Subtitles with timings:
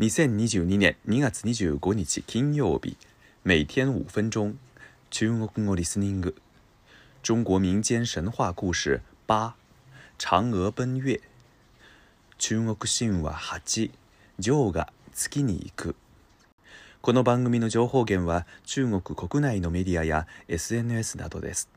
[0.00, 2.96] 2022年2月25日金曜日
[3.44, 4.56] 每天5分钟
[5.08, 6.34] 中国語リスニング
[7.22, 9.52] 中国民间神話故事8
[10.18, 11.20] 嫦娥奔月
[12.38, 13.92] 中国神話8
[14.40, 15.94] 女王が月に行く
[17.00, 21.68] この番組の情報源は中国国内のメディアや SNS などです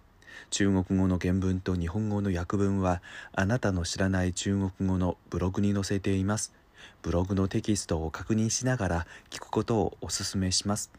[0.50, 3.04] 中国語の原文と日本語の訳文は
[3.36, 6.52] あなたの知らない中国語のブログに載せています
[7.02, 10.92] ブログのテキストを確認しながら聞くことをお勧めします。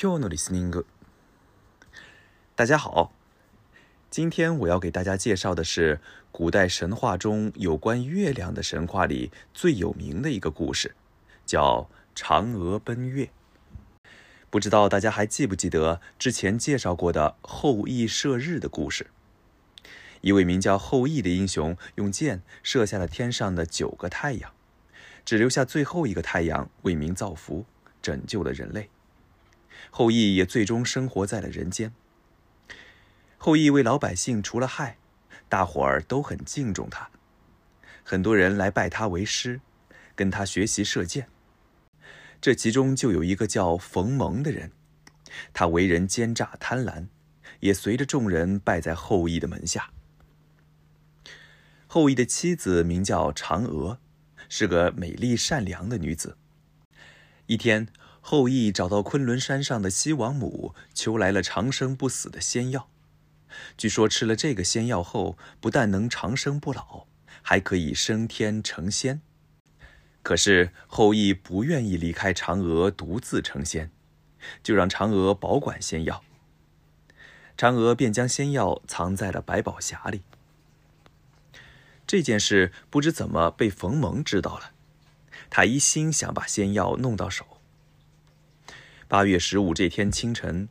[0.00, 0.86] 今日のリスニング，
[2.56, 3.10] 大家好，
[4.10, 6.00] 今天我要给大家介绍的是
[6.32, 10.94] 古代神话中有关月亮的神话里最有名的一个故事，
[11.46, 13.30] 叫嫦娥奔月。
[14.50, 19.08] 不知道大家还记不记得之前介绍过的后羿射日的故事？
[20.24, 24.50] 一位名叫后羿的英雄，用箭射下了天上的九个太阳，
[25.22, 27.66] 只留下最后一个太阳为民造福，
[28.00, 28.88] 拯救了人类。
[29.90, 31.92] 后羿也最终生活在了人间。
[33.36, 34.96] 后羿为老百姓除了害，
[35.50, 37.10] 大伙儿都很敬重他，
[38.02, 39.60] 很多人来拜他为师，
[40.16, 41.28] 跟他学习射箭。
[42.40, 44.72] 这其中就有一个叫冯蒙的人，
[45.52, 47.08] 他为人奸诈贪婪，
[47.60, 49.90] 也随着众人拜在后羿的门下。
[51.94, 54.00] 后羿的妻子名叫嫦娥，
[54.48, 56.36] 是个美丽善良的女子。
[57.46, 57.86] 一天，
[58.20, 62.88] 后羿找到昆仑山上的西王母，求来了长生不死的仙药。
[63.78, 67.06] 据说吃了这个仙药后，不但能长生不老，
[67.42, 69.20] 还可以升天成仙。
[70.24, 73.92] 可是后羿不愿意离开嫦娥独自成仙，
[74.64, 76.24] 就让嫦娥保管仙药。
[77.56, 80.22] 嫦娥便将仙药藏在了百宝匣里。
[82.14, 84.70] 这件事不知怎么被冯蒙知道了，
[85.50, 87.44] 他一心想把仙药弄到手。
[89.08, 90.68] 八月十五这天清晨，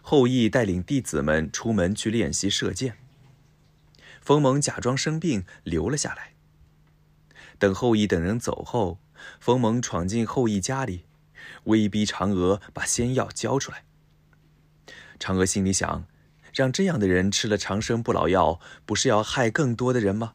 [0.00, 2.96] 后羿带领弟子们出门去练习射箭。
[4.22, 6.32] 冯蒙假装生病留了下来。
[7.58, 8.98] 等后羿等人走后，
[9.38, 11.04] 冯蒙闯进后羿家里，
[11.64, 13.84] 威逼嫦娥把仙药交出来。
[15.18, 16.06] 嫦娥心里想：
[16.54, 20.32] 让这样的人吃了长生不老药，不是要害更多的人吗？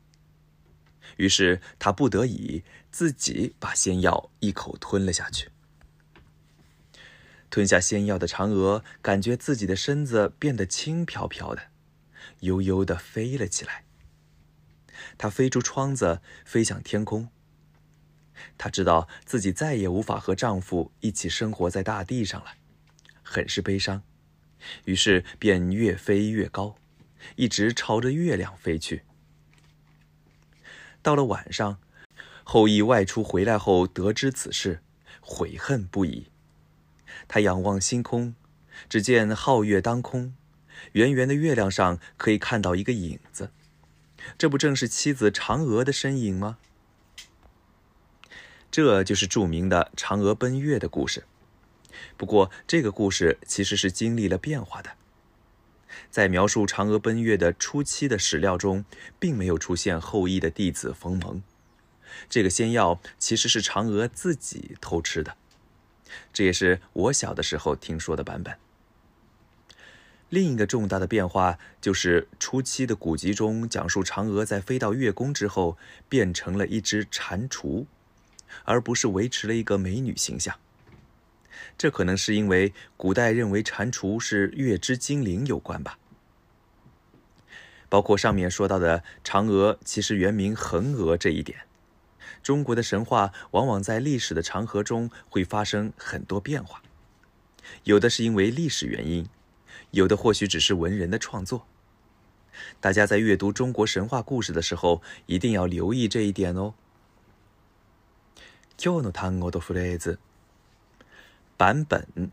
[1.22, 5.52] 于是，她不得已自己把仙药一口吞了下去。
[7.52, 11.62] 吞下仙药的嫦娥，感觉自己的身子变得轻飘飘的，
[12.40, 13.84] 悠悠的飞了起来。
[15.20, 17.30] 她飞出窗子，飞向天空。
[18.58, 22.54] 她知道自己再也无法和丈夫一起生活在大地上了，
[23.22, 24.02] 很是悲伤，
[24.86, 26.78] 于是便越飞越高，
[27.36, 29.04] 一直朝着月亮飞去。
[31.04, 31.80] 到了晚上，
[32.44, 34.82] 后羿外出回来后得知此事，
[35.20, 36.28] 悔恨不已。
[37.28, 38.36] 他仰望星空，
[38.88, 40.36] 只见皓月当空，
[40.92, 43.50] 圆圆的月亮上可以看到一个影子，
[44.38, 46.58] 这不正是妻子嫦娥的身影吗？
[48.70, 51.24] 这就是著名的嫦娥奔月的故事。
[52.16, 54.92] 不过，这个故事其实是经历了变化的。
[56.10, 58.86] 在描述嫦娥奔月的初期的史料中，
[59.20, 61.42] 并没有出现后羿的弟子逢蒙。
[62.30, 65.36] 这个仙药其实是嫦娥自己偷吃的，
[66.34, 68.58] 这也是我小的时候听说的版本。
[70.30, 77.86] 另一个重大的变化就是，初期的古籍中讲述嫦娥在飞到月宫之后，变成了一只蟾蜍，
[78.64, 80.58] 而不是维持了一个美女形象。
[81.78, 85.98] 这可能是因为古代认为蟾蜍是月之精灵有关吧。
[87.90, 91.60] 包括上面说到的嫦娥其实原名恒娥这一点，
[92.42, 96.82] 中国的神话往往在历史的长河中会发生很多变化，
[97.84, 99.28] 有的是因为历史原因，
[99.92, 101.68] 有的或许只是文人的创作。
[102.80, 106.74] 大家在阅读中国神话故事的时候一定要留意这一点哦。
[108.78, 110.18] 今日の単語とフレーズ。
[111.62, 112.32] 版本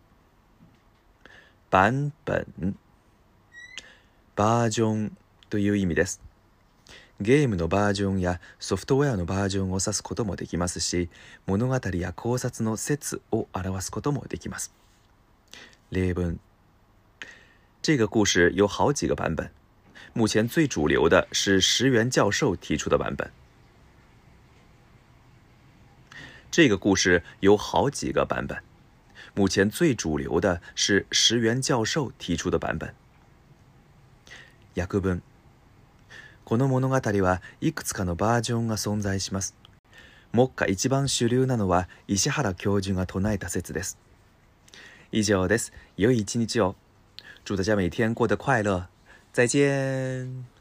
[1.69, 2.47] 版本
[4.35, 5.19] バージョン
[5.51, 6.23] という意味です
[7.21, 11.11] ゲームのバージョンやソフトウェアのバージョンを指すこともできますし
[11.47, 14.73] 物語や考察の説を表すこともできます
[15.91, 16.41] 例文
[17.83, 19.51] 这个故事有好几个版本
[20.15, 23.31] 目前最主流的是石原教授提出的版本
[26.51, 28.57] 这个故事有好几个版本
[29.38, 32.93] 目前最主流的是石原教授提出的版本。
[34.75, 35.23] 訳文
[36.44, 39.55] この物語はいくつかのバージョンが存在します。
[40.32, 43.96] 目下一番主流なのは石原教授が唱えた説です。
[45.12, 45.73] 以上です。
[45.96, 46.75] 良い一日を。
[47.44, 48.88] 祝大家每天过得快乐。
[49.32, 50.58] 再见。